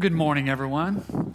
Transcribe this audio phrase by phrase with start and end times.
[0.00, 1.34] Good morning, everyone.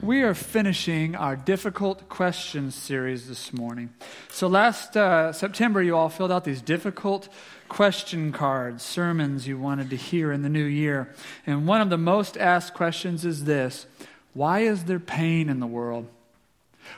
[0.00, 3.90] We are finishing our difficult questions series this morning.
[4.30, 7.28] So, last uh, September, you all filled out these difficult
[7.68, 11.14] question cards, sermons you wanted to hear in the new year.
[11.46, 13.84] And one of the most asked questions is this
[14.32, 16.08] Why is there pain in the world?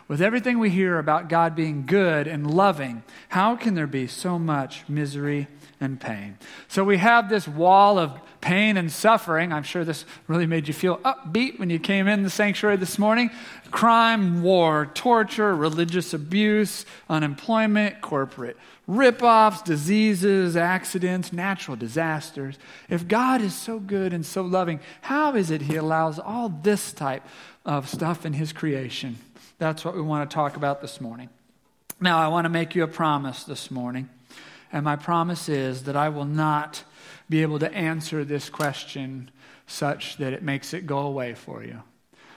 [0.06, 4.38] With everything we hear about God being good and loving, how can there be so
[4.38, 5.48] much misery
[5.80, 6.38] and pain?
[6.68, 9.52] So we have this wall of pain and suffering.
[9.52, 12.98] I'm sure this really made you feel upbeat when you came in the sanctuary this
[12.98, 13.30] morning.
[13.70, 18.56] Crime, war, torture, religious abuse, unemployment, corporate
[18.88, 22.58] ripoffs, diseases, accidents, natural disasters.
[22.88, 26.92] If God is so good and so loving, how is it He allows all this
[26.92, 27.22] type
[27.66, 29.18] of stuff in His creation?
[29.58, 31.28] That's what we want to talk about this morning.
[32.00, 34.08] Now, I want to make you a promise this morning.
[34.72, 36.84] And my promise is that I will not
[37.28, 39.30] be able to answer this question
[39.66, 41.82] such that it makes it go away for you.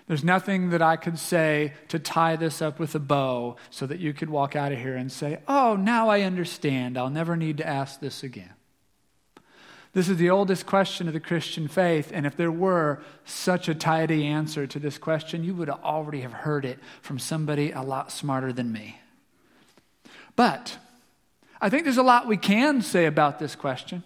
[0.08, 4.00] There's nothing that I could say to tie this up with a bow so that
[4.00, 6.98] you could walk out of here and say, Oh, now I understand.
[6.98, 8.54] I'll never need to ask this again.
[9.94, 13.76] This is the oldest question of the Christian faith, and if there were such a
[13.76, 18.09] tidy answer to this question, you would already have heard it from somebody a lot
[18.09, 19.02] smarter than me.
[20.38, 20.78] But
[21.62, 24.04] I think there's a lot we can say about this question.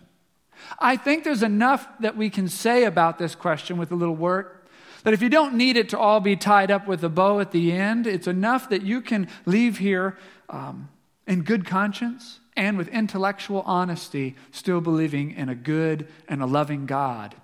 [0.78, 4.68] I think there's enough that we can say about this question with a little work.
[5.04, 7.52] That if you don't need it to all be tied up with a bow at
[7.52, 10.18] the end, it's enough that you can leave here
[10.50, 10.90] um,
[11.28, 16.86] in good conscience and with intellectual honesty, still believing in a good and a loving
[16.86, 17.36] God.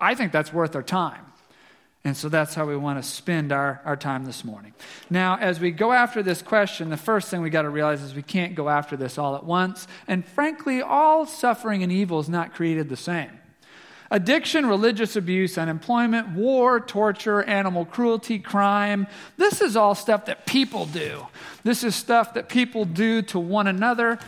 [0.00, 1.26] I think that's worth our time.
[2.06, 4.74] And so that's how we want to spend our, our time this morning.
[5.10, 8.14] Now, as we go after this question, the first thing we got to realize is
[8.14, 9.88] we can't go after this all at once.
[10.06, 13.40] And frankly, all suffering and evil is not created the same.
[14.08, 19.08] Addiction, religious abuse, unemployment, war, torture, animal cruelty, crime.
[19.36, 21.26] This is all stuff that people do.
[21.64, 24.20] This is stuff that people do to one another.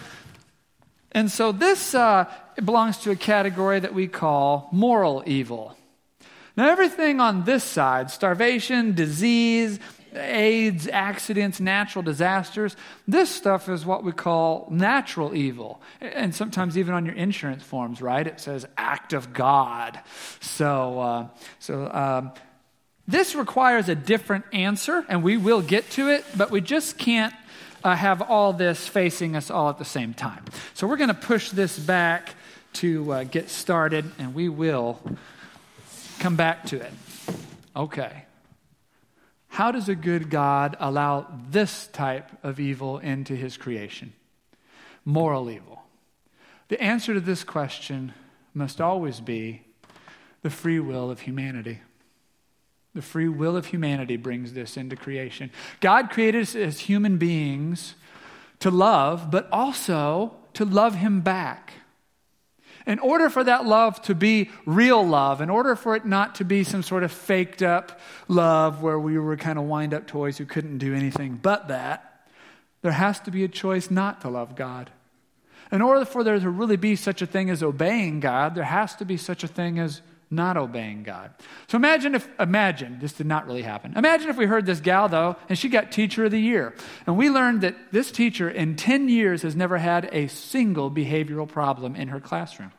[1.12, 2.24] And so this uh,
[2.56, 5.77] belongs to a category that we call moral evil.
[6.58, 9.78] Now, everything on this side starvation, disease,
[10.12, 12.74] AIDS, accidents, natural disasters.
[13.06, 15.80] This stuff is what we call natural evil.
[16.00, 18.26] And sometimes even on your insurance forms, right?
[18.26, 20.00] It says act of God.
[20.40, 21.26] So, uh,
[21.60, 22.32] so um,
[23.06, 27.34] this requires a different answer, and we will get to it, but we just can't
[27.84, 30.44] uh, have all this facing us all at the same time.
[30.74, 32.34] So we're going to push this back
[32.72, 34.98] to uh, get started, and we will
[36.18, 36.92] come back to it.
[37.74, 38.24] Okay.
[39.48, 44.12] How does a good God allow this type of evil into his creation?
[45.04, 45.82] Moral evil.
[46.68, 48.12] The answer to this question
[48.52, 49.62] must always be
[50.42, 51.80] the free will of humanity.
[52.94, 55.50] The free will of humanity brings this into creation.
[55.80, 57.94] God created us as human beings
[58.60, 61.74] to love, but also to love Him back
[62.88, 66.44] in order for that love to be real love, in order for it not to
[66.44, 70.38] be some sort of faked up love where we were kind of wind up toys
[70.38, 72.24] who couldn't do anything but that,
[72.80, 74.90] there has to be a choice not to love God.
[75.70, 78.94] In order for there to really be such a thing as obeying God, there has
[78.96, 80.00] to be such a thing as
[80.30, 81.30] not obeying God.
[81.66, 83.94] So imagine if, imagine, this did not really happen.
[83.96, 86.74] Imagine if we heard this gal, though, and she got Teacher of the Year.
[87.06, 91.48] And we learned that this teacher in 10 years has never had a single behavioral
[91.48, 92.72] problem in her classroom.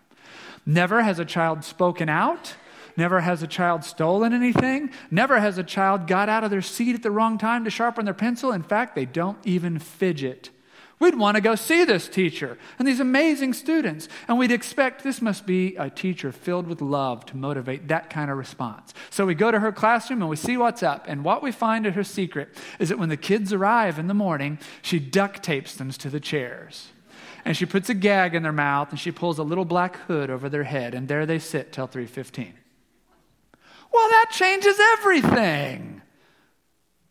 [0.69, 2.53] Never has a child spoken out.
[2.95, 4.91] Never has a child stolen anything.
[5.09, 8.05] Never has a child got out of their seat at the wrong time to sharpen
[8.05, 8.51] their pencil.
[8.51, 10.51] In fact, they don't even fidget.
[10.99, 14.07] We'd want to go see this teacher and these amazing students.
[14.27, 18.29] And we'd expect this must be a teacher filled with love to motivate that kind
[18.29, 18.93] of response.
[19.09, 21.05] So we go to her classroom and we see what's up.
[21.07, 24.13] And what we find at her secret is that when the kids arrive in the
[24.13, 26.89] morning, she duct tapes them to the chairs
[27.45, 30.29] and she puts a gag in their mouth and she pulls a little black hood
[30.29, 32.53] over their head and there they sit till 3:15.
[33.91, 36.01] Well, that changes everything.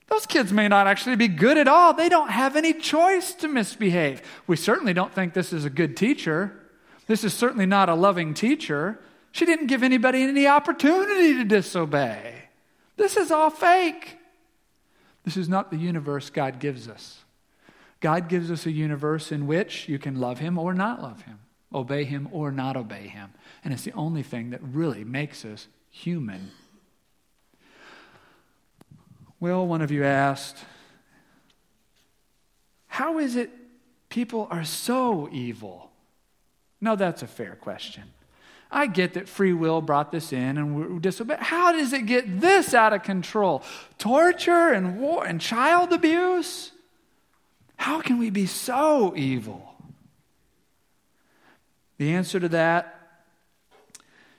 [0.09, 1.93] Those kids may not actually be good at all.
[1.93, 4.23] They don't have any choice to misbehave.
[4.47, 6.53] We certainly don't think this is a good teacher.
[7.07, 9.01] This is certainly not a loving teacher.
[9.33, 12.35] She didn't give anybody any opportunity to disobey.
[12.97, 14.19] This is all fake.
[15.25, 17.25] This is not the universe God gives us.
[18.01, 21.41] God gives us a universe in which you can love Him or not love Him,
[21.75, 23.33] obey Him or not obey Him.
[23.65, 26.51] And it's the only thing that really makes us human.
[29.41, 30.57] Well, one of you asked,
[32.87, 33.51] How is it
[34.09, 35.91] people are so evil?
[36.81, 38.05] No, that's a fair question.
[38.71, 41.41] I get that free will brought this in and we're disobeying.
[41.41, 43.63] How does it get this out of control?
[43.97, 46.73] Torture and war and child abuse?
[47.79, 49.75] How can we be so evil?
[51.97, 52.95] The answer to that,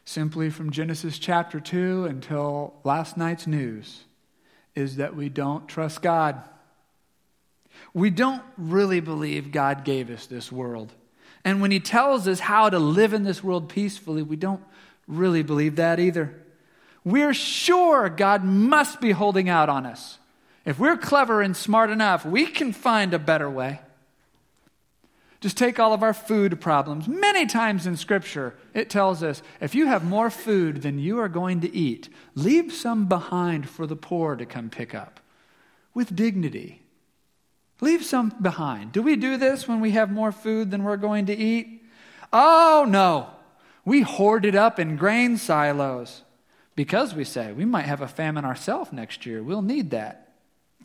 [0.05, 4.03] simply from Genesis chapter 2 until last night's news,
[4.75, 6.41] is that we don't trust God.
[7.93, 10.93] We don't really believe God gave us this world.
[11.43, 14.63] And when He tells us how to live in this world peacefully, we don't
[15.07, 16.35] really believe that either.
[17.05, 20.19] We're sure God must be holding out on us.
[20.65, 23.81] If we're clever and smart enough, we can find a better way.
[25.41, 27.07] Just take all of our food problems.
[27.07, 31.29] Many times in Scripture, it tells us if you have more food than you are
[31.29, 35.21] going to eat, leave some behind for the poor to come pick up
[35.93, 36.81] with dignity.
[37.81, 38.91] Leave some behind.
[38.91, 41.83] Do we do this when we have more food than we're going to eat?
[42.33, 43.29] Oh, no.
[43.85, 46.23] We hoard it up in grain silos
[46.75, 49.41] because we say we might have a famine ourselves next year.
[49.41, 50.28] We'll need that.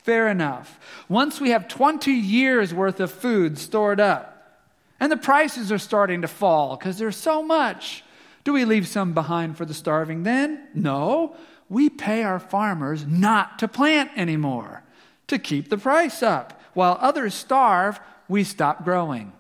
[0.04, 0.78] Fair enough.
[1.08, 4.60] Once we have 20 years worth of food stored up
[5.00, 8.04] and the prices are starting to fall because there's so much,
[8.44, 10.68] do we leave some behind for the starving then?
[10.74, 11.34] No.
[11.70, 14.84] We pay our farmers not to plant anymore
[15.28, 16.60] to keep the price up.
[16.74, 17.98] While others starve,
[18.28, 19.32] we stop growing.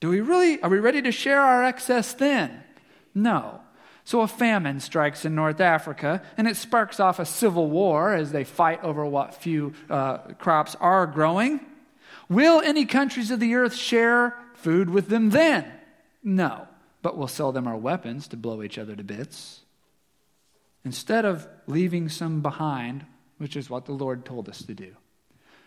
[0.00, 2.64] Do we really, are we ready to share our excess then?
[3.14, 3.60] No.
[4.04, 8.32] So a famine strikes in North Africa, and it sparks off a civil war as
[8.32, 11.60] they fight over what few uh, crops are growing.
[12.28, 15.70] Will any countries of the earth share food with them then?
[16.22, 16.66] No.
[17.02, 19.60] But we'll sell them our weapons to blow each other to bits.
[20.84, 23.04] Instead of leaving some behind,
[23.38, 24.96] which is what the Lord told us to do.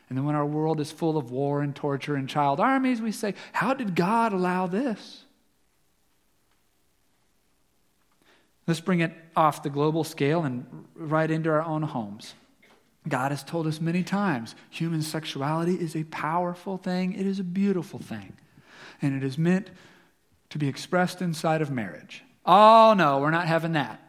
[0.08, 3.12] And then when our world is full of war and torture and child armies, we
[3.12, 5.25] say, How did God allow this?
[8.68, 12.34] Let's bring it off the global scale and right into our own homes.
[13.08, 17.44] God has told us many times human sexuality is a powerful thing, it is a
[17.44, 18.34] beautiful thing,
[19.02, 19.70] and it is meant
[20.50, 22.24] to be expressed inside of marriage.
[22.46, 24.02] Oh, no, we're not having that.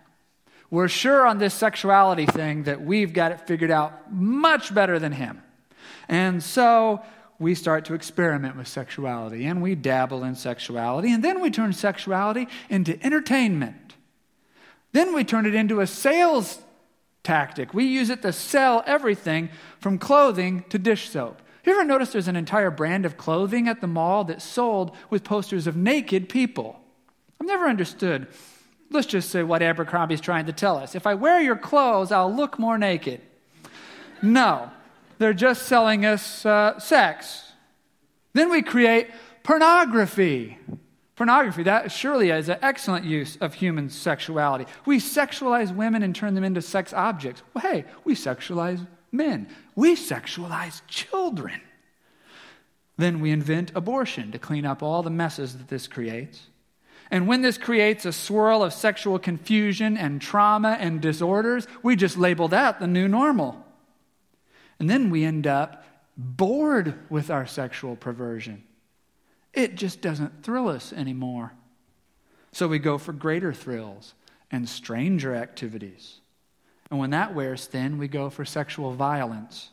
[0.71, 5.13] We're sure on this sexuality thing that we've got it figured out much better than
[5.13, 5.43] him.
[6.09, 7.03] And so
[7.39, 11.73] we start to experiment with sexuality and we dabble in sexuality, and then we turn
[11.73, 13.86] sexuality into entertainment.
[14.97, 16.59] Then we turn it into a sales
[17.23, 17.75] tactic.
[17.75, 21.43] We use it to sell everything from clothing to dish soap.
[21.67, 25.23] You ever notice there's an entire brand of clothing at the mall that's sold with
[25.23, 26.81] posters of naked people?
[27.39, 28.27] I've never understood.
[28.91, 30.95] Let's just say what Abercrombie's trying to tell us.
[30.95, 33.21] If I wear your clothes, I'll look more naked.
[34.23, 34.71] No.
[35.19, 37.53] They're just selling us uh, sex.
[38.33, 39.11] Then we create
[39.43, 40.57] pornography.
[41.17, 44.67] Pornography, that surely is an excellent use of human sexuality.
[44.85, 47.43] We sexualize women and turn them into sex objects.
[47.55, 49.49] Well, hey, we sexualize men.
[49.75, 51.63] We sexualize children.
[52.99, 56.49] Then we invent abortion to clean up all the messes that this creates.
[57.11, 62.19] And when this creates a swirl of sexual confusion and trauma and disorders, we just
[62.19, 63.65] label that the new normal.
[64.79, 65.85] And then we end up
[66.17, 68.65] bored with our sexual perversion.
[69.57, 71.53] It just doesn't thrill us anymore.
[72.53, 74.15] So we go for greater thrills
[74.51, 76.21] and stranger activities.
[76.91, 79.71] And when that wears thin, we go for sexual violence.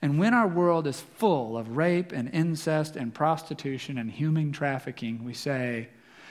[0.00, 5.24] And when our world is full of rape and incest and prostitution and human trafficking,
[5.24, 5.88] we say,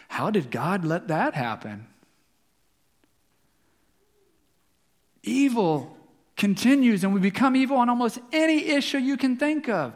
[0.08, 1.88] How did God let that happen?
[5.24, 5.98] Evil
[6.38, 9.94] continues and we become evil on almost any issue you can think of.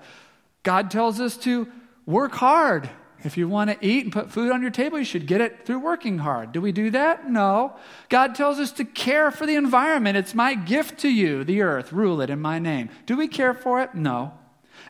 [0.62, 1.68] God tells us to
[2.06, 2.90] work hard.
[3.24, 5.66] If you want to eat and put food on your table, you should get it
[5.66, 6.52] through working hard.
[6.52, 7.30] Do we do that?
[7.30, 7.76] No.
[8.08, 10.16] God tells us to care for the environment.
[10.16, 11.92] It's my gift to you, the earth.
[11.92, 12.90] Rule it in my name.
[13.08, 13.96] Do we care for it?
[13.96, 14.34] No.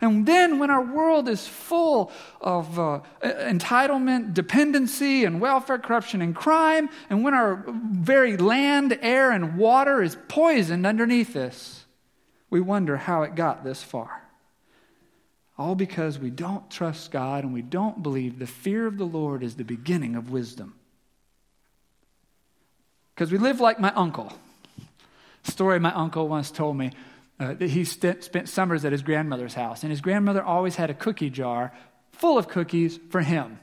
[0.02, 6.36] And then, when our world is full of uh, entitlement, dependency, and welfare corruption and
[6.36, 11.86] crime, and when our very land, air, and water is poisoned underneath us,
[12.50, 14.25] we wonder how it got this far.
[15.58, 19.42] All because we don't trust God and we don't believe the fear of the Lord
[19.42, 20.76] is the beginning of wisdom.
[23.14, 24.34] Because we live like my uncle.
[25.44, 26.92] story my uncle once told me
[27.40, 30.94] uh, he st- spent summers at his grandmother's house, and his grandmother always had a
[30.94, 31.74] cookie jar
[32.12, 33.60] full of cookies for him.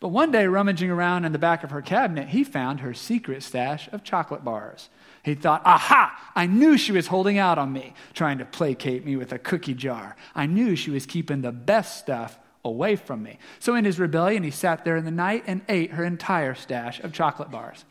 [0.00, 3.42] But one day, rummaging around in the back of her cabinet, he found her secret
[3.42, 4.88] stash of chocolate bars.
[5.24, 9.16] He thought, aha, I knew she was holding out on me, trying to placate me
[9.16, 10.16] with a cookie jar.
[10.34, 13.38] I knew she was keeping the best stuff away from me.
[13.58, 17.00] So in his rebellion, he sat there in the night and ate her entire stash
[17.00, 17.86] of chocolate bars.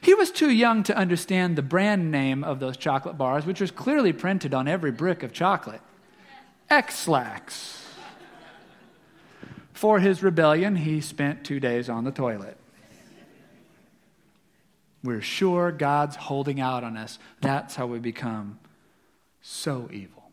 [0.00, 3.72] He was too young to understand the brand name of those chocolate bars, which was
[3.72, 5.80] clearly printed on every brick of chocolate
[6.70, 7.84] Ex-Lax.
[9.72, 12.56] For his rebellion, he spent two days on the toilet.
[15.02, 17.18] We're sure God's holding out on us.
[17.40, 18.58] That's how we become
[19.40, 20.30] so evil.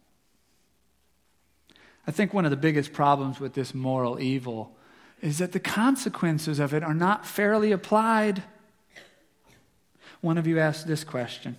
[2.07, 4.75] I think one of the biggest problems with this moral evil
[5.21, 8.43] is that the consequences of it are not fairly applied.
[10.19, 11.57] One of you asked this question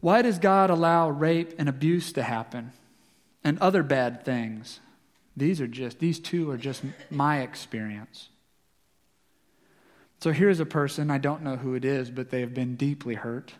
[0.00, 2.72] Why does God allow rape and abuse to happen
[3.44, 4.80] and other bad things?
[5.36, 8.28] These are just, these two are just my experience.
[10.22, 13.16] So here's a person, I don't know who it is, but they have been deeply
[13.16, 13.54] hurt.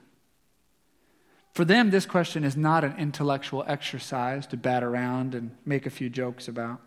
[1.55, 5.91] For them, this question is not an intellectual exercise to bat around and make a
[5.91, 6.81] few jokes about.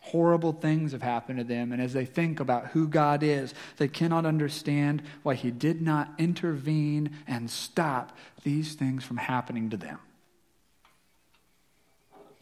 [0.00, 3.88] Horrible things have happened to them, and as they think about who God is, they
[3.88, 9.98] cannot understand why He did not intervene and stop these things from happening to them.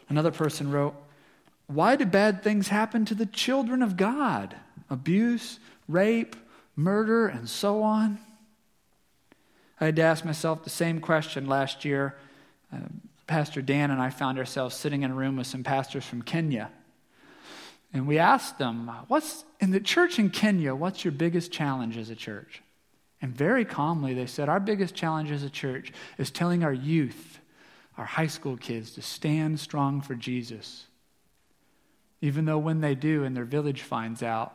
[0.09, 0.97] Another person wrote,
[1.69, 4.57] Why do bad things happen to the children of God?
[4.93, 5.59] Abuse,
[5.89, 6.37] rape,
[6.77, 8.19] murder, and so on.
[9.81, 12.15] I had to ask myself the same question last year.
[12.73, 12.77] Uh,
[13.27, 16.71] Pastor Dan and I found ourselves sitting in a room with some pastors from Kenya.
[17.95, 22.11] And we asked them, What's in the church in Kenya, what's your biggest challenge as
[22.11, 22.63] a church?
[23.23, 27.41] And very calmly they said, Our biggest challenge as a church is telling our youth,
[27.97, 30.87] our high school kids, to stand strong for Jesus.
[32.21, 34.55] Even though when they do and their village finds out,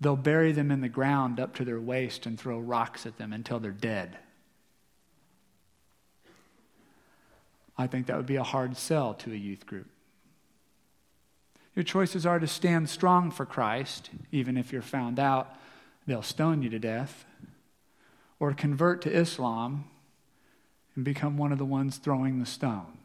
[0.00, 3.32] They'll bury them in the ground up to their waist and throw rocks at them
[3.32, 4.16] until they're dead.
[7.76, 9.88] I think that would be a hard sell to a youth group.
[11.74, 15.54] Your choices are to stand strong for Christ, even if you're found out,
[16.06, 17.24] they'll stone you to death,
[18.38, 19.84] or convert to Islam
[20.94, 22.99] and become one of the ones throwing the stones.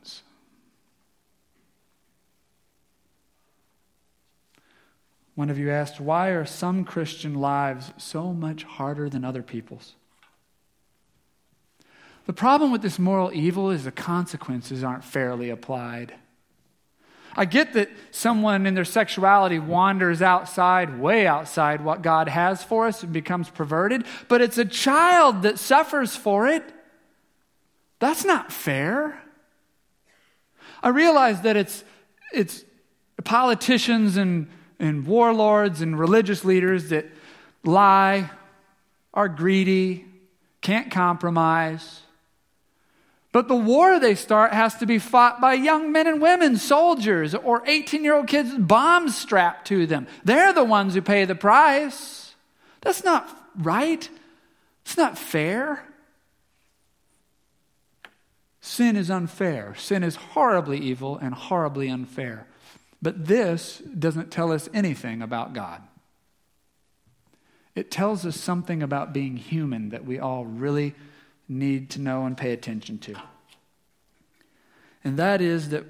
[5.35, 9.95] One of you asked, Why are some Christian lives so much harder than other people's?
[12.25, 16.15] The problem with this moral evil is the consequences aren't fairly applied.
[17.37, 22.87] I get that someone in their sexuality wanders outside, way outside what God has for
[22.87, 26.63] us and becomes perverted, but it's a child that suffers for it.
[27.99, 29.21] That's not fair.
[30.81, 31.83] I realize that it's,
[32.33, 32.63] it's
[33.25, 34.47] politicians and
[34.79, 37.05] and warlords and religious leaders that
[37.63, 38.29] lie,
[39.15, 40.05] are greedy,
[40.61, 42.01] can't compromise.
[43.31, 47.33] But the war they start has to be fought by young men and women, soldiers,
[47.33, 50.07] or 18 year old kids, with bombs strapped to them.
[50.23, 52.35] They're the ones who pay the price.
[52.81, 54.07] That's not right.
[54.85, 55.83] It's not fair.
[58.61, 59.75] Sin is unfair.
[59.77, 62.47] Sin is horribly evil and horribly unfair.
[63.05, 65.83] But this doesn't tell us anything about God.
[67.75, 70.95] It tells us something about being human that we all really
[71.47, 73.13] need to know and pay attention to.
[75.03, 75.83] And that is that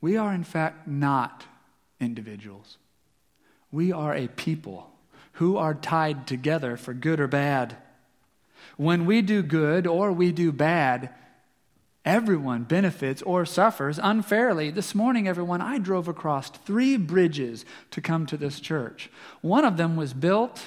[0.00, 1.44] we are, in fact, not
[2.00, 2.78] individuals.
[3.70, 4.90] We are a people
[5.32, 7.76] who are tied together for good or bad.
[8.78, 11.10] When we do good or we do bad,
[12.04, 14.70] Everyone benefits or suffers unfairly.
[14.70, 19.10] This morning, everyone, I drove across three bridges to come to this church.
[19.42, 20.62] One of them was built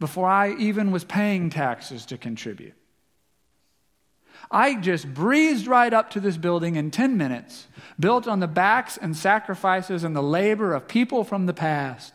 [0.00, 2.74] before I even was paying taxes to contribute.
[4.50, 7.66] I just breezed right up to this building in 10 minutes,
[8.00, 12.14] built on the backs and sacrifices and the labor of people from the past.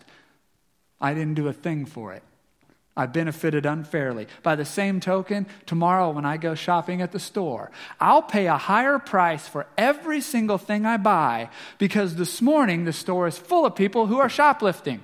[0.99, 2.23] I didn't do a thing for it.
[2.97, 4.27] I benefited unfairly.
[4.43, 8.57] By the same token, tomorrow when I go shopping at the store, I'll pay a
[8.57, 13.65] higher price for every single thing I buy because this morning the store is full
[13.65, 15.01] of people who are shoplifting.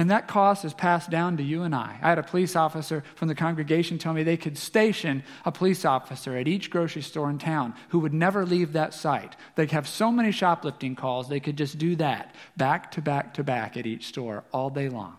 [0.00, 1.98] And that cost is passed down to you and I.
[2.00, 5.84] I had a police officer from the congregation tell me they could station a police
[5.84, 9.34] officer at each grocery store in town who would never leave that site.
[9.56, 13.44] They'd have so many shoplifting calls, they could just do that back to back to
[13.44, 15.18] back at each store all day long.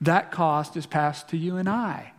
[0.00, 2.12] That cost is passed to you and I.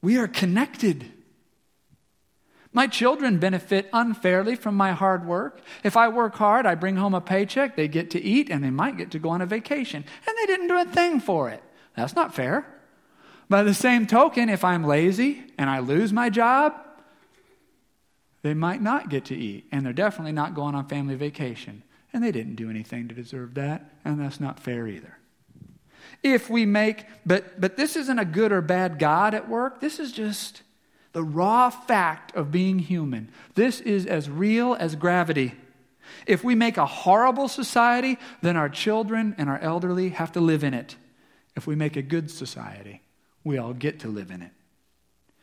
[0.00, 1.06] We are connected.
[2.72, 5.60] My children benefit unfairly from my hard work.
[5.82, 8.70] If I work hard, I bring home a paycheck, they get to eat, and they
[8.70, 10.04] might get to go on a vacation.
[10.26, 11.62] And they didn't do a thing for it.
[11.96, 12.66] That's not fair.
[13.48, 16.74] By the same token, if I'm lazy and I lose my job,
[18.42, 21.82] they might not get to eat, and they're definitely not going on family vacation.
[22.12, 25.18] And they didn't do anything to deserve that, and that's not fair either.
[26.22, 29.98] If we make, but, but this isn't a good or bad God at work, this
[29.98, 30.62] is just
[31.12, 33.30] the raw fact of being human.
[33.54, 35.54] This is as real as gravity.
[36.26, 40.64] If we make a horrible society, then our children and our elderly have to live
[40.64, 40.96] in it.
[41.56, 43.02] If we make a good society,
[43.44, 44.52] we all get to live in it.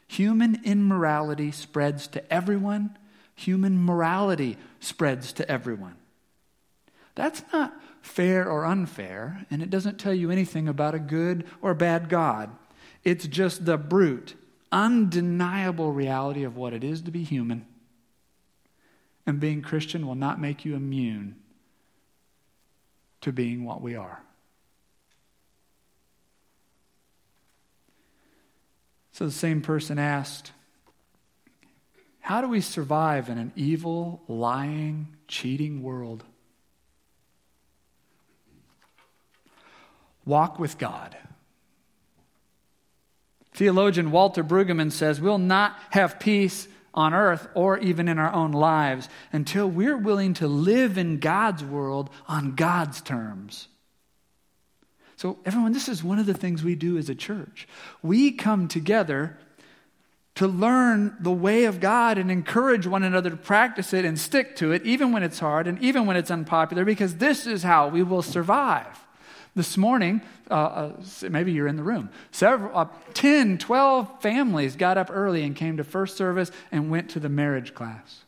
[0.07, 2.98] Human immorality spreads to everyone,
[3.36, 5.95] human morality spreads to everyone.
[7.15, 11.74] That's not fair or unfair, and it doesn't tell you anything about a good or
[11.74, 12.51] bad God.
[13.03, 14.36] It's just the brute,
[14.72, 17.65] undeniable reality of what it is to be human.
[19.25, 21.38] And being Christian will not make you immune
[23.22, 24.22] to being what we are.
[29.13, 30.51] So the same person asked,
[32.19, 36.25] How do we survive in an evil, lying, cheating world?
[40.25, 41.15] Walk with God.
[43.53, 48.51] Theologian Walter Brueggemann says, We'll not have peace on earth or even in our own
[48.51, 53.67] lives until we're willing to live in God's world on God's terms.
[55.17, 57.67] So, everyone, this is one of the things we do as a church.
[58.01, 59.38] We come together
[60.36, 64.58] to learn the way of God and encourage one another to practice it and stick
[64.58, 67.88] to it, even when it's hard and even when it's unpopular, because this is how
[67.88, 69.04] we will survive.
[69.55, 70.21] This morning,
[70.51, 75.43] uh, uh, maybe you're in the room, several, uh, 10, 12 families got up early
[75.43, 78.25] and came to first service and went to the marriage class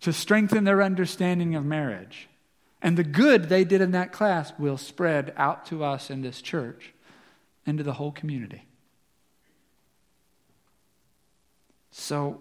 [0.00, 2.28] to strengthen their understanding of marriage.
[2.80, 6.40] And the good they did in that class will spread out to us in this
[6.40, 6.94] church,
[7.66, 8.64] into the whole community.
[11.90, 12.40] So,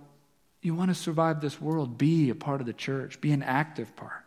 [0.62, 3.96] you want to survive this world, be a part of the church, be an active
[3.98, 4.27] part.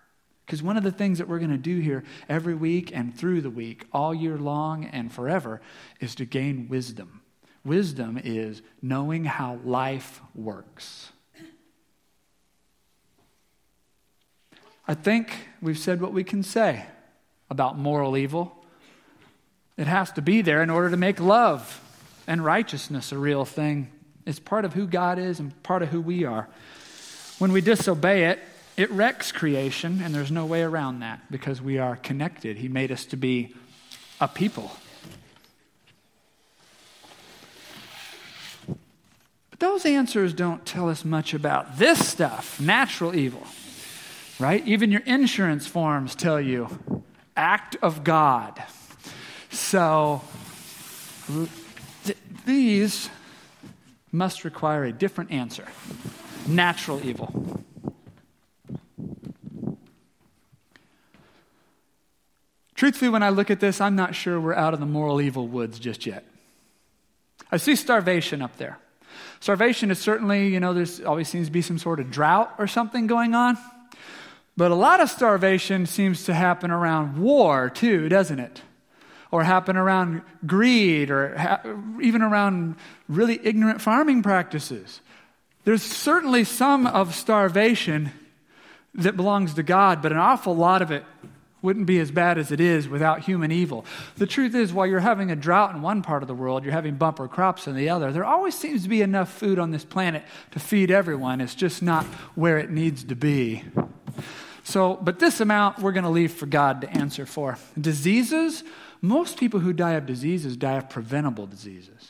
[0.50, 3.40] Because one of the things that we're going to do here every week and through
[3.40, 5.60] the week, all year long and forever,
[6.00, 7.20] is to gain wisdom.
[7.64, 11.12] Wisdom is knowing how life works.
[14.88, 15.32] I think
[15.62, 16.86] we've said what we can say
[17.48, 18.64] about moral evil.
[19.76, 21.80] It has to be there in order to make love
[22.26, 23.88] and righteousness a real thing.
[24.26, 26.48] It's part of who God is and part of who we are.
[27.38, 28.40] When we disobey it,
[28.80, 32.56] it wrecks creation, and there's no way around that because we are connected.
[32.56, 33.54] He made us to be
[34.20, 34.70] a people.
[39.50, 43.46] But those answers don't tell us much about this stuff natural evil
[44.40, 44.66] right?
[44.66, 46.68] Even your insurance forms tell you
[47.36, 48.60] act of God.
[49.50, 50.22] So
[52.04, 52.16] th-
[52.46, 53.10] these
[54.10, 55.68] must require a different answer
[56.48, 57.62] natural evil.
[62.80, 65.46] Truthfully, when I look at this, I'm not sure we're out of the moral evil
[65.46, 66.24] woods just yet.
[67.52, 68.78] I see starvation up there.
[69.40, 72.66] Starvation is certainly, you know, there's always seems to be some sort of drought or
[72.66, 73.58] something going on.
[74.56, 78.62] But a lot of starvation seems to happen around war, too, doesn't it?
[79.30, 81.60] Or happen around greed, or ha-
[82.00, 82.76] even around
[83.10, 85.02] really ignorant farming practices.
[85.64, 88.12] There's certainly some of starvation
[88.94, 91.04] that belongs to God, but an awful lot of it
[91.62, 93.84] wouldn't be as bad as it is without human evil.
[94.16, 96.72] The truth is, while you're having a drought in one part of the world, you're
[96.72, 98.12] having bumper crops in the other.
[98.12, 101.40] There always seems to be enough food on this planet to feed everyone.
[101.40, 103.64] It's just not where it needs to be.
[104.62, 107.58] So, but this amount we're going to leave for God to answer for.
[107.80, 108.62] Diseases,
[109.00, 112.09] most people who die of diseases die of preventable diseases.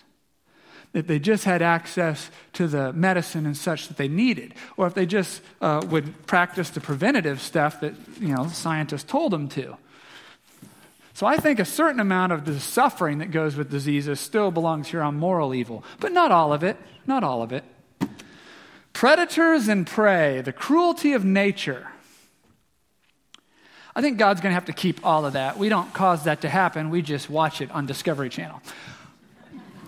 [0.92, 4.94] If they just had access to the medicine and such that they needed, or if
[4.94, 9.76] they just uh, would practice the preventative stuff that you know scientists told them to.
[11.14, 14.88] So I think a certain amount of the suffering that goes with diseases still belongs
[14.88, 16.76] here on moral evil, but not all of it.
[17.07, 17.64] Not all of it.
[18.92, 21.88] Predators and prey, the cruelty of nature.
[23.94, 25.59] I think God's going to have to keep all of that.
[25.59, 28.62] We don't cause that to happen, we just watch it on Discovery Channel.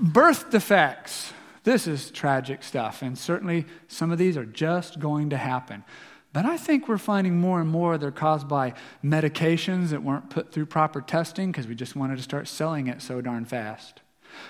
[0.03, 1.33] Birth defects.
[1.63, 5.85] This is tragic stuff, and certainly some of these are just going to happen.
[6.33, 10.51] But I think we're finding more and more they're caused by medications that weren't put
[10.51, 14.01] through proper testing because we just wanted to start selling it so darn fast.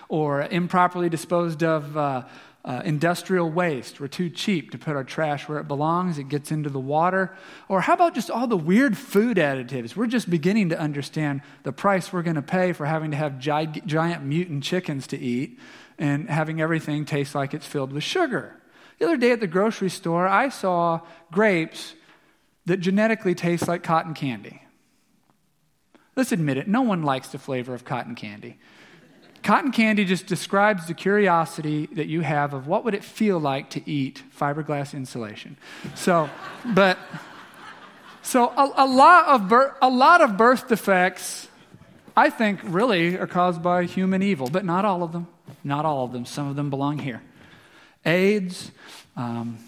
[0.09, 2.23] Or improperly disposed of uh,
[2.64, 3.98] Uh, industrial waste.
[3.98, 6.16] We're too cheap to put our trash where it belongs.
[6.16, 7.35] It gets into the water.
[7.68, 9.96] Or how about just all the weird food additives?
[9.96, 13.40] We're just beginning to understand the price we're going to pay for having to have
[13.40, 15.59] gi- giant mutant chickens to eat
[15.98, 18.55] and having everything taste like it's filled with sugar.
[19.01, 21.01] The other day at the grocery store, I saw
[21.33, 21.96] grapes
[22.66, 24.62] that genetically taste like cotton candy.
[26.14, 28.59] Let's admit it, no one likes the flavor of cotton candy.
[29.42, 33.70] Cotton candy just describes the curiosity that you have of what would it feel like
[33.70, 35.57] to eat fiberglass insulation.
[35.94, 36.31] So,
[36.64, 36.98] but
[38.22, 41.48] so a, a lot of bir- a lot of birth defects,
[42.16, 45.26] I think, really are caused by human evil, but not all of them.
[45.64, 46.24] Not all of them.
[46.24, 47.22] Some of them belong here.
[48.05, 48.70] AIDS.
[49.16, 49.59] Um,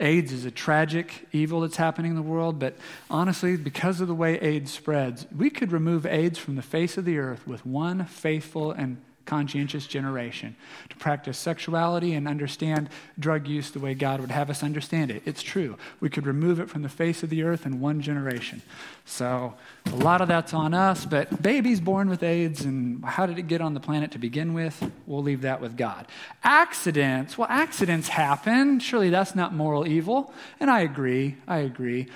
[0.00, 2.76] AIDS is a tragic evil that's happening in the world, but
[3.10, 7.04] honestly, because of the way AIDS spreads, we could remove AIDS from the face of
[7.04, 10.56] the earth with one faithful and conscientious generation
[10.88, 15.22] to practice sexuality and understand drug use the way God would have us understand it.
[15.24, 15.76] It's true.
[16.00, 18.62] We could remove it from the face of the earth in one generation.
[19.04, 19.54] So
[19.86, 23.48] a lot of that's on us, but babies born with AIDS and how did it
[23.48, 24.90] get on the planet to begin with?
[25.06, 26.06] We'll leave that with God.
[26.42, 28.80] Accidents, well, accidents happen.
[28.80, 30.32] Surely that's not moral evil.
[30.60, 31.36] And I agree.
[31.46, 32.08] I agree.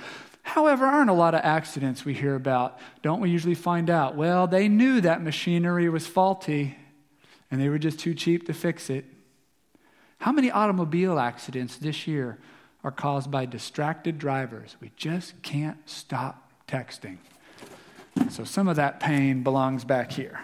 [0.42, 2.78] However, aren't a lot of accidents we hear about?
[3.02, 4.16] Don't we usually find out?
[4.16, 6.78] Well, they knew that machinery was faulty
[7.50, 9.04] and they were just too cheap to fix it.
[10.18, 12.38] How many automobile accidents this year
[12.84, 14.76] are caused by distracted drivers?
[14.80, 17.18] We just can't stop texting.
[18.30, 20.40] So some of that pain belongs back here.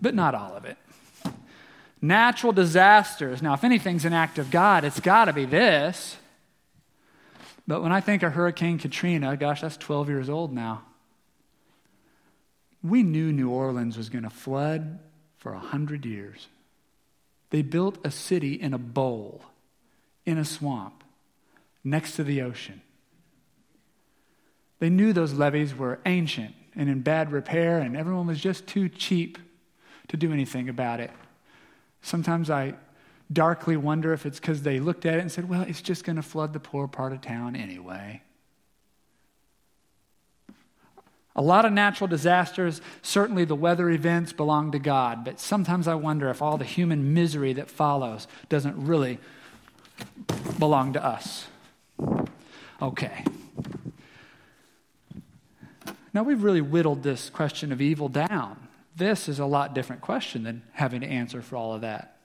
[0.00, 0.76] But not all of it.
[2.00, 3.40] Natural disasters.
[3.40, 6.16] Now, if anything's an act of God, it's got to be this.
[7.66, 10.82] But when I think of Hurricane Katrina, gosh, that's 12 years old now.
[12.84, 14.98] We knew New Orleans was going to flood
[15.38, 16.48] for a hundred years.
[17.48, 19.40] They built a city in a bowl,
[20.26, 21.02] in a swamp,
[21.82, 22.82] next to the ocean.
[24.80, 28.88] They knew those levees were ancient and in bad repair, and everyone was just too
[28.88, 29.38] cheap
[30.08, 31.10] to do anything about it.
[32.02, 32.74] Sometimes I
[33.32, 36.16] darkly wonder if it's because they looked at it and said, well, it's just going
[36.16, 38.20] to flood the poor part of town anyway.
[41.36, 45.94] A lot of natural disasters, certainly the weather events belong to God, but sometimes I
[45.96, 49.18] wonder if all the human misery that follows doesn't really
[50.58, 51.46] belong to us.
[52.80, 53.24] Okay.
[56.12, 58.68] Now we've really whittled this question of evil down.
[58.94, 62.18] This is a lot different question than having to answer for all of that.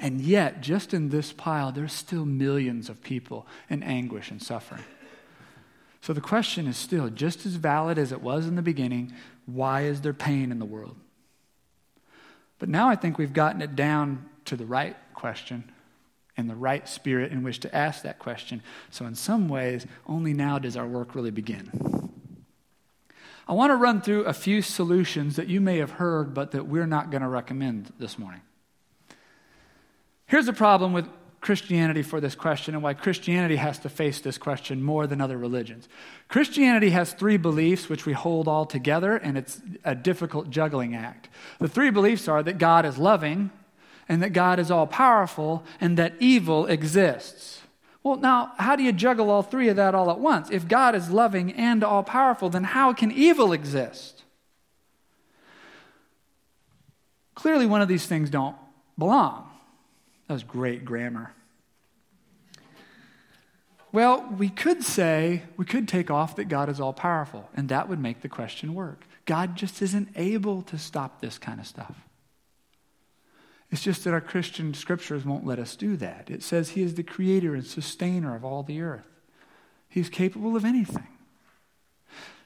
[0.00, 4.82] And yet, just in this pile, there's still millions of people in anguish and suffering.
[6.04, 9.14] So the question is still just as valid as it was in the beginning
[9.46, 10.96] why is there pain in the world?
[12.58, 15.72] But now I think we've gotten it down to the right question
[16.36, 18.62] and the right spirit in which to ask that question.
[18.90, 21.70] So, in some ways, only now does our work really begin.
[23.48, 26.66] I want to run through a few solutions that you may have heard, but that
[26.66, 28.42] we're not going to recommend this morning.
[30.26, 31.08] Here's the problem with
[31.44, 35.36] Christianity for this question and why Christianity has to face this question more than other
[35.36, 35.90] religions.
[36.26, 41.28] Christianity has three beliefs which we hold all together, and it's a difficult juggling act.
[41.60, 43.50] The three beliefs are that God is loving,
[44.08, 47.60] and that God is all powerful, and that evil exists.
[48.02, 50.48] Well, now, how do you juggle all three of that all at once?
[50.50, 54.22] If God is loving and all powerful, then how can evil exist?
[57.34, 58.56] Clearly, one of these things don't
[58.96, 59.50] belong.
[60.26, 61.32] That was great grammar.
[63.92, 67.88] Well, we could say, we could take off that God is all powerful, and that
[67.88, 69.04] would make the question work.
[69.24, 71.94] God just isn't able to stop this kind of stuff.
[73.70, 76.28] It's just that our Christian scriptures won't let us do that.
[76.28, 79.06] It says He is the creator and sustainer of all the earth,
[79.88, 81.06] He's capable of anything.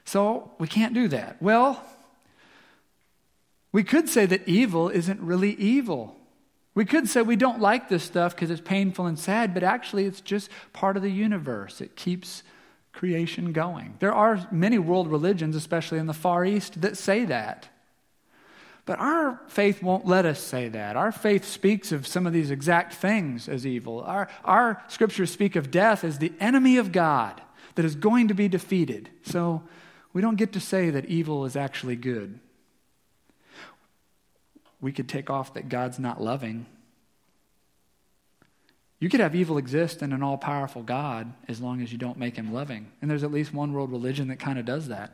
[0.05, 1.41] So we can't do that.
[1.41, 1.83] Well,
[3.71, 6.15] we could say that evil isn't really evil.
[6.79, 10.05] We could say we don't like this stuff because it's painful and sad, but actually
[10.05, 11.81] it's just part of the universe.
[11.81, 12.41] It keeps
[12.93, 13.97] creation going.
[13.99, 17.67] There are many world religions, especially in the Far East, that say that.
[18.85, 20.95] But our faith won't let us say that.
[20.95, 23.99] Our faith speaks of some of these exact things as evil.
[23.99, 27.41] Our, our scriptures speak of death as the enemy of God
[27.75, 29.09] that is going to be defeated.
[29.23, 29.63] So
[30.13, 32.39] we don't get to say that evil is actually good
[34.81, 36.65] we could take off that God's not loving.
[38.99, 42.17] You could have evil exist in an all powerful God as long as you don't
[42.17, 42.91] make him loving.
[43.01, 45.13] And there's at least one world religion that kind of does that.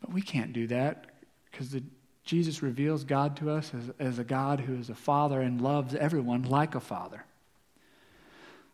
[0.00, 1.06] But we can't do that
[1.50, 1.76] because
[2.24, 5.94] Jesus reveals God to us as, as a God who is a father and loves
[5.94, 7.24] everyone like a father.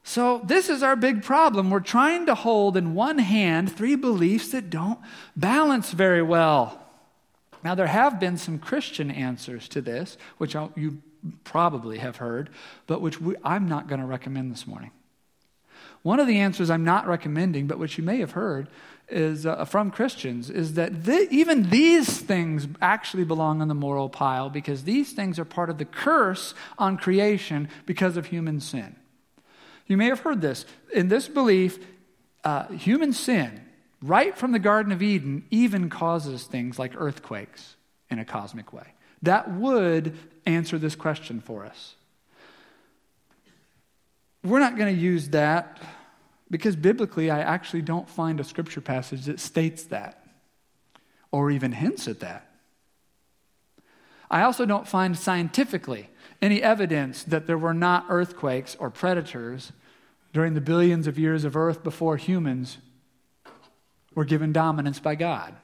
[0.02, 1.70] So, this is our big problem.
[1.70, 4.98] We're trying to hold in one hand three beliefs that don't
[5.36, 6.89] balance very well.
[7.62, 11.02] Now, there have been some Christian answers to this, which you
[11.44, 12.50] probably have heard,
[12.86, 14.90] but which we, I'm not going to recommend this morning.
[16.02, 18.68] One of the answers I'm not recommending, but which you may have heard,
[19.10, 24.08] is uh, from Christians, is that th- even these things actually belong on the moral
[24.08, 28.96] pile because these things are part of the curse on creation because of human sin.
[29.86, 30.64] You may have heard this.
[30.94, 31.78] In this belief,
[32.44, 33.60] uh, human sin,
[34.02, 37.76] right from the Garden of Eden, even causes things like earthquakes
[38.10, 38.86] in a cosmic way.
[39.22, 41.94] That would answer this question for us.
[44.42, 45.80] We're not going to use that
[46.50, 50.26] because biblically, I actually don't find a scripture passage that states that
[51.30, 52.46] or even hints at that.
[54.30, 56.08] I also don't find scientifically
[56.40, 59.72] any evidence that there were not earthquakes or predators
[60.32, 62.78] during the billions of years of earth before humans
[64.14, 65.54] were given dominance by God.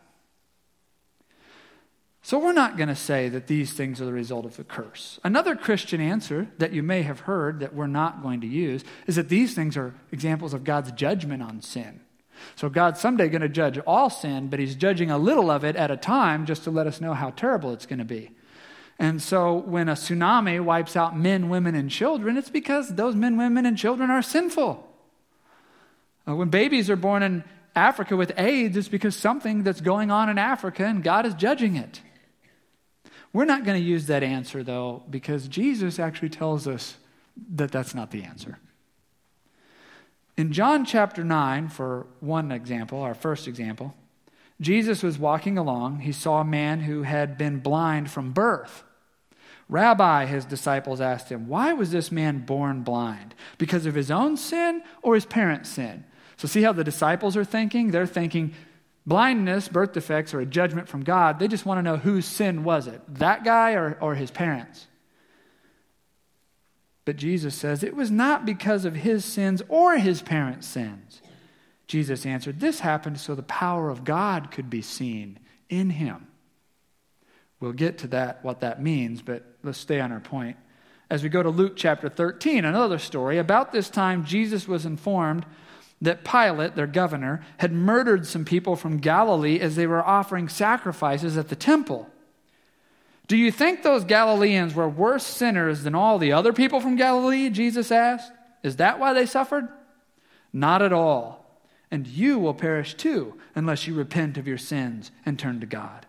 [2.22, 5.20] So we're not going to say that these things are the result of the curse.
[5.22, 9.14] Another Christian answer that you may have heard that we're not going to use is
[9.14, 12.00] that these things are examples of God's judgment on sin.
[12.56, 15.76] So God's someday going to judge all sin, but he's judging a little of it
[15.76, 18.32] at a time just to let us know how terrible it's going to be.
[18.98, 23.36] And so when a tsunami wipes out men, women, and children, it's because those men,
[23.36, 24.84] women, and children are sinful.
[26.26, 27.44] Uh, when babies are born in
[27.76, 31.76] Africa with AIDS, it's because something that's going on in Africa and God is judging
[31.76, 32.00] it.
[33.32, 36.96] We're not going to use that answer, though, because Jesus actually tells us
[37.54, 38.58] that that's not the answer.
[40.38, 43.94] In John chapter 9, for one example, our first example,
[44.60, 46.00] Jesus was walking along.
[46.00, 48.84] He saw a man who had been blind from birth.
[49.68, 53.34] Rabbi, his disciples asked him, Why was this man born blind?
[53.58, 56.04] Because of his own sin or his parents' sin?
[56.36, 57.90] So, see how the disciples are thinking?
[57.90, 58.54] They're thinking,
[59.06, 62.64] Blindness, birth defects, or a judgment from God, they just want to know whose sin
[62.64, 64.86] was it, that guy or, or his parents.
[67.04, 71.22] But Jesus says it was not because of his sins or his parents' sins.
[71.86, 76.26] Jesus answered, This happened so the power of God could be seen in him.
[77.60, 80.56] We'll get to that, what that means, but let's stay on our point.
[81.08, 85.46] As we go to Luke chapter 13, another story, about this time Jesus was informed
[86.00, 91.36] that Pilate, their governor, had murdered some people from Galilee as they were offering sacrifices
[91.38, 92.10] at the temple.
[93.28, 97.50] Do you think those Galileans were worse sinners than all the other people from Galilee?
[97.50, 98.30] Jesus asked.
[98.62, 99.68] Is that why they suffered?
[100.52, 101.44] Not at all.
[101.90, 106.06] And you will perish too unless you repent of your sins and turn to God.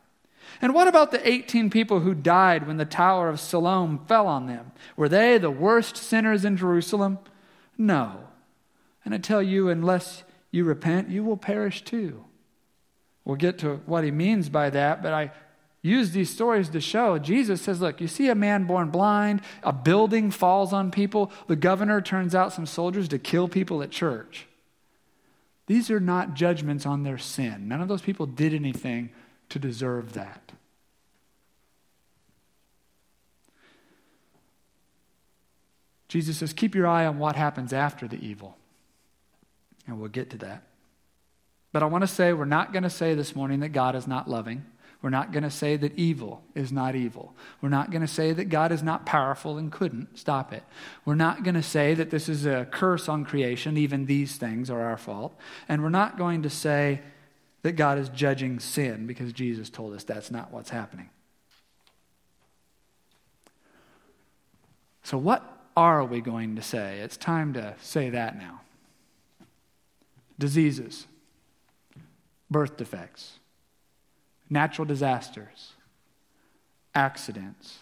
[0.61, 4.47] And what about the 18 people who died when the Tower of Siloam fell on
[4.47, 4.71] them?
[4.95, 7.19] Were they the worst sinners in Jerusalem?
[7.77, 8.26] No.
[9.07, 12.25] And I tell you, unless you repent, you will perish too.
[13.23, 15.31] We'll get to what he means by that, but I
[15.81, 19.71] use these stories to show Jesus says, Look, you see a man born blind, a
[19.71, 24.45] building falls on people, the governor turns out some soldiers to kill people at church.
[25.67, 27.69] These are not judgments on their sin.
[27.69, 29.11] None of those people did anything
[29.47, 30.51] to deserve that.
[36.09, 38.57] Jesus says, Keep your eye on what happens after the evil.
[39.87, 40.63] And we'll get to that.
[41.71, 44.07] But I want to say we're not going to say this morning that God is
[44.07, 44.65] not loving.
[45.01, 47.35] We're not going to say that evil is not evil.
[47.61, 50.63] We're not going to say that God is not powerful and couldn't stop it.
[51.05, 54.71] We're not going to say that this is a curse on creation, even these things
[54.71, 55.37] are our fault.
[55.69, 57.01] And we're not going to say
[57.61, 61.09] that God is judging sin because Jesus told us that's not what's happening.
[65.03, 66.99] So, what are we going to say?
[66.99, 68.61] It's time to say that now
[70.39, 71.07] diseases,
[72.49, 73.39] birth defects,
[74.49, 75.73] natural disasters,
[76.93, 77.79] accidents,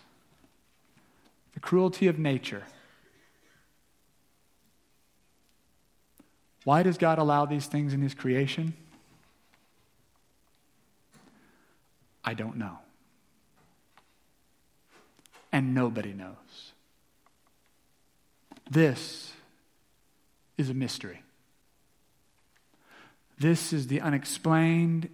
[1.54, 2.64] the cruelty of nature.
[6.64, 8.74] Why does God allow these things in His creation?
[12.24, 12.80] I don't know.
[15.52, 16.74] And nobody knows.
[18.70, 19.32] This
[20.58, 21.22] is a mystery.
[23.38, 25.10] This is the unexplained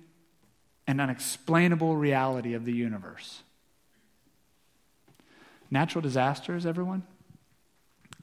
[0.88, 3.44] and unexplainable reality of the universe.
[5.70, 7.04] Natural disasters, everyone?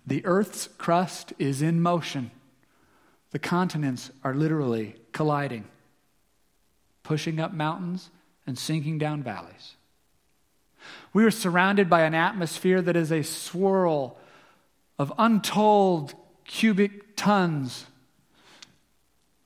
[0.06, 2.30] The earth's crust is in motion.
[3.30, 5.64] The continents are literally colliding,
[7.02, 8.10] pushing up mountains
[8.46, 9.74] and sinking down valleys.
[11.12, 14.16] We are surrounded by an atmosphere that is a swirl
[14.98, 17.86] of untold cubic tons.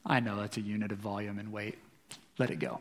[0.04, 1.78] I know that's a unit of volume and weight.
[2.38, 2.80] Let it go.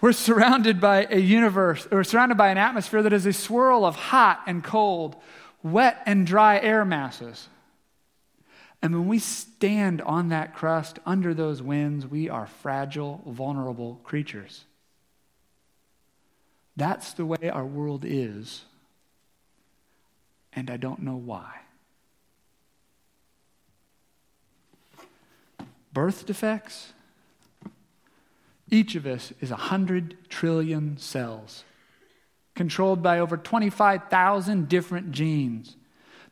[0.00, 3.96] We're surrounded by a universe, we're surrounded by an atmosphere that is a swirl of
[3.96, 5.16] hot and cold,
[5.62, 7.48] wet and dry air masses.
[8.82, 14.64] And when we stand on that crust under those winds, we are fragile, vulnerable creatures.
[16.76, 18.62] That's the way our world is,
[20.54, 21.58] and I don't know why.
[25.92, 26.92] Birth defects?
[28.70, 31.64] Each of us is 100 trillion cells,
[32.54, 35.76] controlled by over 25,000 different genes.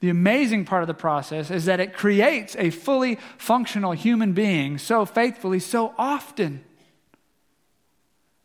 [0.01, 4.79] The amazing part of the process is that it creates a fully functional human being
[4.79, 6.65] so faithfully, so often.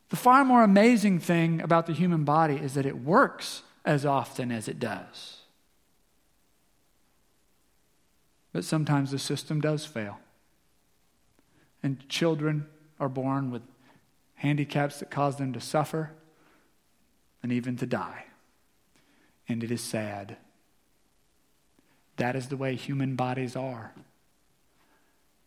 [0.10, 4.52] The far more amazing thing about the human body is that it works as often
[4.52, 5.42] as it does.
[8.52, 10.20] But sometimes the system does fail.
[11.84, 12.66] And children
[13.00, 13.62] are born with
[14.36, 16.12] handicaps that cause them to suffer
[17.44, 18.26] and even to die.
[19.48, 20.38] And it is sad.
[22.18, 23.92] That is the way human bodies are.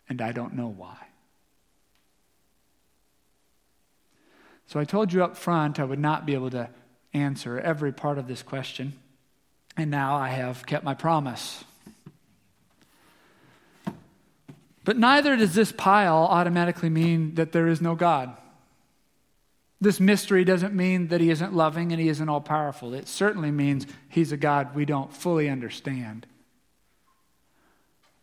[0.08, 0.96] And I don't know why.
[4.66, 6.68] So I told you up front I would not be able to
[7.14, 8.94] answer every part of this question.
[9.76, 11.64] And now I have kept my promise.
[14.86, 18.36] But neither does this pile automatically mean that there is no God.
[19.80, 22.94] This mystery doesn't mean that he isn't loving and he isn't all powerful.
[22.94, 26.24] It certainly means he's a God we don't fully understand.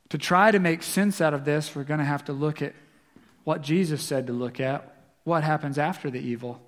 [0.08, 2.74] To try to make sense out of this, we're going to have to look at
[3.44, 4.96] what Jesus said to look at
[5.26, 6.62] what happens after the evil.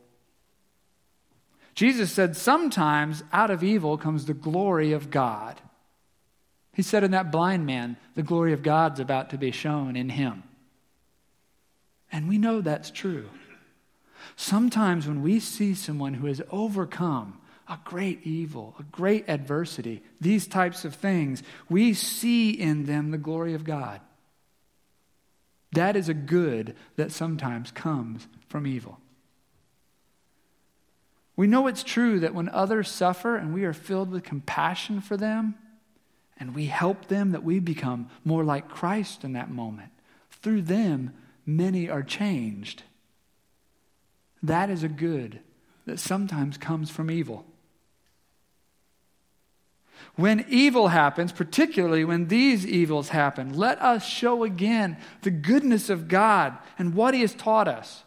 [1.74, 5.62] Jesus said, Sometimes out of evil comes the glory of God.
[6.76, 10.10] He said in that blind man, the glory of God's about to be shown in
[10.10, 10.44] him.
[12.12, 13.30] And we know that's true.
[14.36, 20.48] Sometimes when we see someone who has overcome a great evil, a great adversity, these
[20.48, 24.02] types of things, we see in them the glory of God.
[25.72, 29.00] That is a good that sometimes comes from evil.
[31.38, 35.16] We know it's true that when others suffer and we are filled with compassion for
[35.16, 35.56] them
[36.38, 39.92] and we help them, that we become more like Christ in that moment.
[40.30, 41.14] Through them,
[41.46, 42.84] many are changed.
[44.44, 45.40] That is a good
[45.86, 47.46] that sometimes comes from evil.
[50.16, 56.08] When evil happens, particularly when these evils happen, let us show again the goodness of
[56.08, 58.04] God and what He has taught us.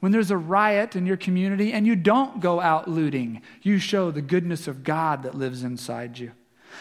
[0.00, 4.10] When there's a riot in your community and you don't go out looting, you show
[4.10, 6.32] the goodness of God that lives inside you.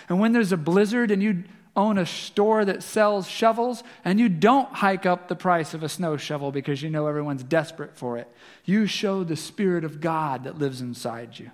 [0.09, 1.43] And when there's a blizzard and you
[1.75, 5.89] own a store that sells shovels and you don't hike up the price of a
[5.89, 8.31] snow shovel because you know everyone's desperate for it,
[8.63, 11.51] you show the Spirit of God that lives inside you.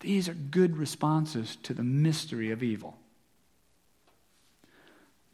[0.00, 2.96] These are good responses to the mystery of evil.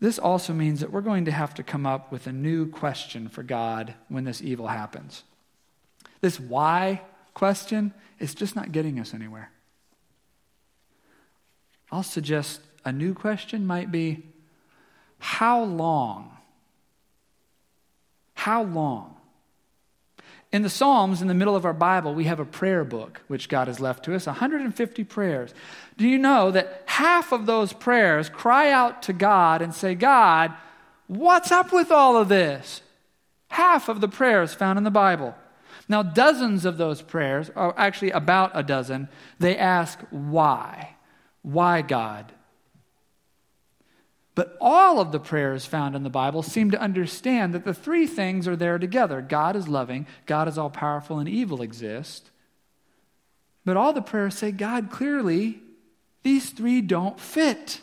[0.01, 3.29] This also means that we're going to have to come up with a new question
[3.29, 5.23] for God when this evil happens.
[6.21, 7.03] This why
[7.35, 9.51] question is just not getting us anywhere.
[11.95, 14.25] I'll suggest a new question might be
[15.21, 16.37] how long?
[18.35, 19.15] How long?
[20.51, 23.49] In the Psalms, in the middle of our Bible, we have a prayer book which
[23.49, 25.55] God has left to us 150 prayers.
[25.97, 30.53] Do you know that half of those prayers cry out to God and say, God,
[31.07, 32.83] what's up with all of this?
[33.51, 35.37] Half of the prayers found in the Bible.
[35.89, 40.94] Now, dozens of those prayers, or actually about a dozen, they ask, Why?
[41.45, 42.33] Why, God?
[44.35, 48.07] But all of the prayers found in the Bible seem to understand that the three
[48.07, 52.31] things are there together God is loving, God is all powerful, and evil exists.
[53.65, 55.61] But all the prayers say, God, clearly,
[56.23, 57.83] these three don't fit.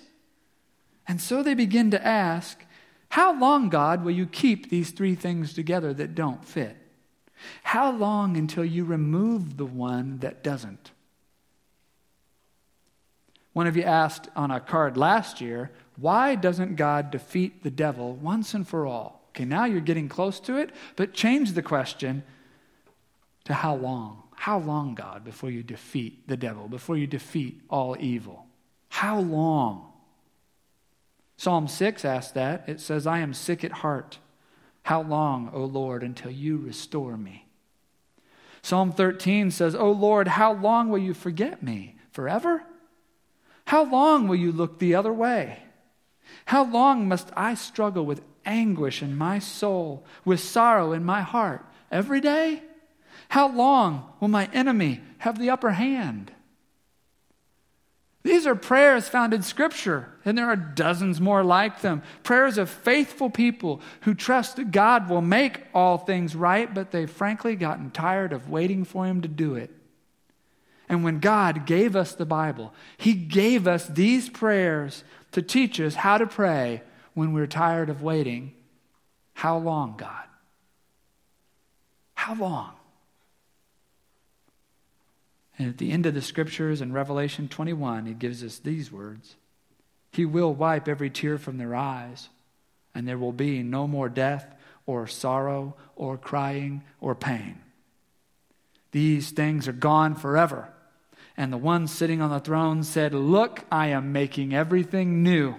[1.07, 2.65] And so they begin to ask,
[3.09, 6.75] How long, God, will you keep these three things together that don't fit?
[7.61, 10.91] How long until you remove the one that doesn't?
[13.53, 18.13] One of you asked on a card last year, why doesn't God defeat the devil
[18.13, 19.27] once and for all?
[19.29, 22.23] Okay, now you're getting close to it, but change the question
[23.45, 24.23] to how long?
[24.35, 28.47] How long, God, before you defeat the devil, before you defeat all evil?
[28.89, 29.91] How long?
[31.37, 32.67] Psalm 6 asks that.
[32.67, 34.17] It says, I am sick at heart.
[34.83, 37.45] How long, O Lord, until you restore me?
[38.61, 41.95] Psalm 13 says, O Lord, how long will you forget me?
[42.11, 42.63] Forever?
[43.71, 45.57] How long will you look the other way?
[46.43, 51.65] How long must I struggle with anguish in my soul, with sorrow in my heart?
[51.89, 52.63] Every day?
[53.29, 56.33] How long will my enemy have the upper hand?
[58.23, 62.03] These are prayers found in Scripture, and there are dozens more like them.
[62.23, 67.09] Prayers of faithful people who trust that God will make all things right, but they've
[67.09, 69.71] frankly gotten tired of waiting for Him to do it.
[70.91, 75.95] And when God gave us the Bible, He gave us these prayers to teach us
[75.95, 76.81] how to pray
[77.13, 78.51] when we're tired of waiting.
[79.33, 80.25] How long, God?
[82.13, 82.73] How long?
[85.57, 89.37] And at the end of the scriptures in Revelation 21, he gives us these words
[90.11, 92.27] He will wipe every tear from their eyes,
[92.93, 94.53] and there will be no more death,
[94.85, 97.59] or sorrow, or crying, or pain.
[98.91, 100.73] These things are gone forever.
[101.37, 105.55] And the one sitting on the throne said, Look, I am making everything new.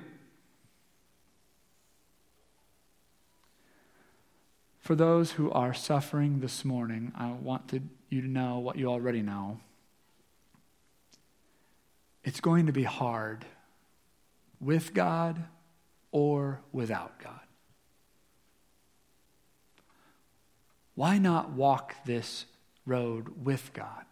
[4.81, 8.89] For those who are suffering this morning, I want to, you to know what you
[8.89, 9.61] already know.
[12.25, 13.45] It's going to be hard
[14.61, 15.43] with God
[16.11, 17.41] or without God.
[20.95, 22.45] Why not walk this
[22.85, 24.05] road with God?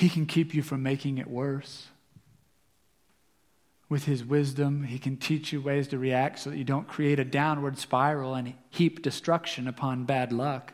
[0.00, 1.88] He can keep you from making it worse.
[3.90, 7.18] With his wisdom, he can teach you ways to react so that you don't create
[7.18, 10.72] a downward spiral and heap destruction upon bad luck.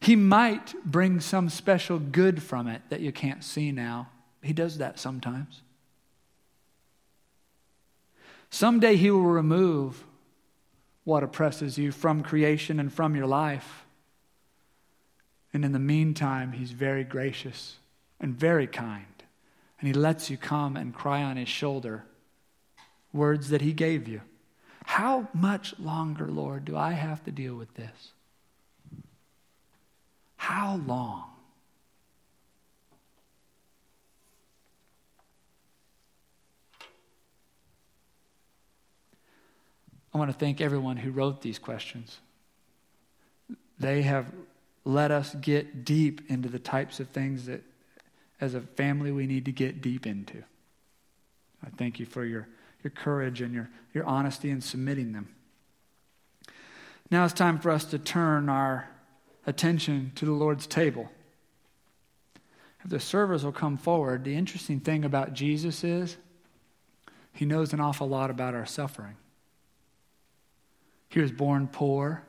[0.00, 4.08] He might bring some special good from it that you can't see now.
[4.42, 5.62] He does that sometimes.
[8.50, 10.02] Someday He will remove
[11.04, 13.84] what oppresses you from creation and from your life.
[15.52, 17.76] And in the meantime, He's very gracious
[18.20, 19.04] and very kind.
[19.80, 22.04] And He lets you come and cry on His shoulder
[23.12, 24.20] words that He gave you.
[24.84, 28.12] How much longer, Lord, do I have to deal with this?
[30.36, 31.24] How long?
[40.14, 42.18] I want to thank everyone who wrote these questions.
[43.78, 44.26] They have
[44.88, 47.62] let us get deep into the types of things that,
[48.40, 50.42] as a family, we need to get deep into.
[51.62, 52.48] I thank you for your,
[52.82, 55.28] your courage and your, your honesty in submitting them.
[57.10, 58.88] Now it's time for us to turn our
[59.46, 61.10] attention to the Lord's table.
[62.82, 66.16] If the servers will come forward, the interesting thing about Jesus is
[67.34, 69.16] he knows an awful lot about our suffering.
[71.10, 72.24] He was born poor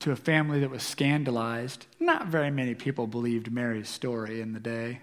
[0.00, 1.86] to a family that was scandalized.
[1.98, 5.00] Not very many people believed Mary's story in the day.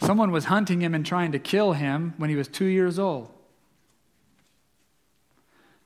[0.00, 3.30] Someone was hunting him and trying to kill him when he was two years old.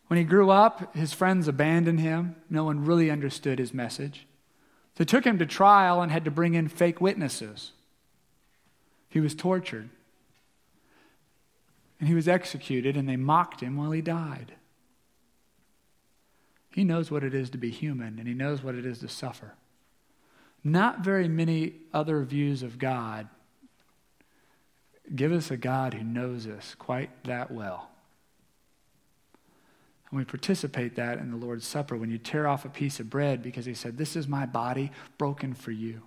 [0.09, 2.37] When he grew up, his friends abandoned him.
[2.51, 4.27] No one really understood his message.
[4.97, 7.73] They took him to trial and had to bring in fake witnesses.
[9.09, 9.89] He was tortured.
[11.99, 14.53] And he was executed, and they mocked him while he died.
[16.75, 19.09] He knows what it is to be human, and he knows what it is to
[19.09, 19.55] suffer.
[20.65, 23.29] Not very many other views of God
[25.15, 27.91] give us a God who knows us quite that well.
[30.11, 33.11] And we participate that in the Lord's Supper when you tear off a piece of
[33.11, 36.03] bread because he said, This is my body broken for you.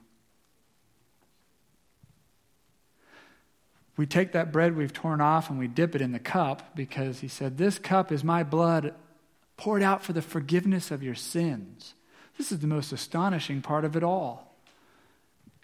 [3.97, 7.19] We take that bread we've torn off and we dip it in the cup because
[7.21, 8.93] he said, This cup is my blood
[9.57, 11.93] poured out for the forgiveness of your sins.
[12.37, 14.55] This is the most astonishing part of it all.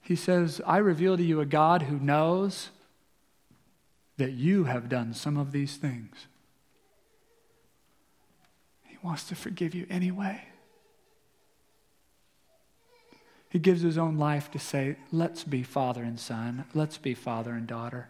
[0.02, 2.70] He says, I reveal to you a God who knows
[4.18, 6.28] that you have done some of these things
[8.88, 10.44] He wants to forgive you anyway.
[13.50, 16.66] He gives his own life to say, Let's be father and son.
[16.74, 18.08] Let's be father and daughter.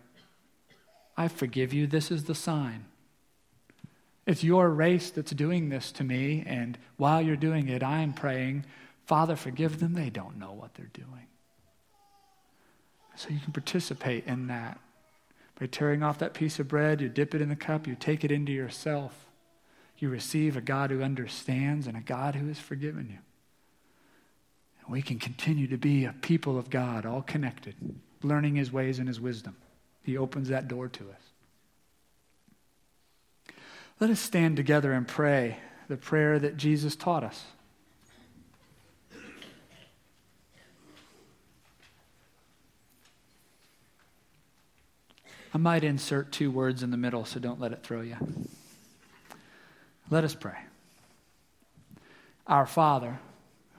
[1.18, 1.88] I forgive you.
[1.88, 2.86] This is the sign.
[4.26, 8.66] It's your race that's doing this to me, and while you're doing it, I'm praying,
[9.06, 9.94] Father, forgive them.
[9.94, 11.28] They don't know what they're doing.
[13.16, 14.80] So you can participate in that.
[15.60, 18.24] By tearing off that piece of bread, you dip it in the cup, you take
[18.24, 19.26] it into yourself.
[19.98, 23.20] You receive a God who understands and a God who has forgiven you.
[24.82, 27.76] And we can continue to be a people of God, all connected,
[28.24, 29.56] learning his ways and his wisdom.
[30.04, 31.31] He opens that door to us.
[34.02, 37.46] Let us stand together and pray the prayer that Jesus taught us.
[45.54, 48.16] I might insert two words in the middle, so don't let it throw you.
[50.10, 50.58] Let us pray.
[52.48, 53.20] Our Father,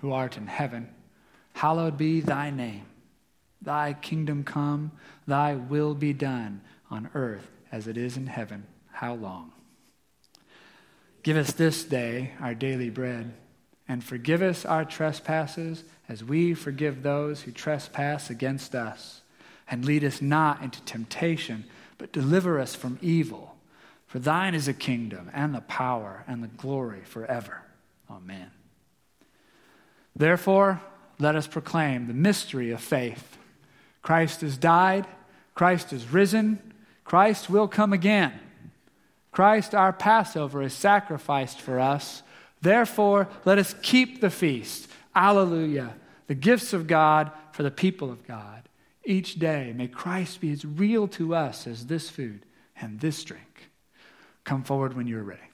[0.03, 0.89] who art in heaven,
[1.55, 2.87] hallowed be thy name.
[3.61, 4.93] Thy kingdom come,
[5.27, 6.61] thy will be done
[6.93, 8.67] on earth as it is in heaven.
[8.93, 9.51] How long?
[11.23, 13.33] Give us this day our daily bread,
[13.89, 19.23] and forgive us our trespasses as we forgive those who trespass against us
[19.69, 21.65] and lead us not into temptation,
[21.97, 23.57] but deliver us from evil.
[24.07, 27.63] For thine is the kingdom and the power and the glory forever.
[28.11, 28.51] Amen.
[30.15, 30.83] Therefore,
[31.19, 33.39] let us proclaim the mystery of faith.
[34.03, 35.07] Christ has died,
[35.55, 38.33] Christ is risen, Christ will come again.
[39.33, 42.23] Christ, our Passover, is sacrificed for us.
[42.61, 44.89] Therefore, let us keep the feast.
[45.17, 45.95] Alleluia.
[46.29, 48.69] The gifts of God for the people of God.
[49.05, 53.71] Each day, may Christ be as real to us as this food and this drink.
[54.45, 55.52] Come forward when you're ready.